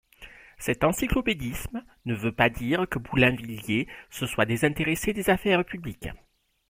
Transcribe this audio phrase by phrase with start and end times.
[0.57, 6.09] Cet encyclopédisme ne veut pas dire que Boulainvilliers se soit désintéressé des affaires publiques.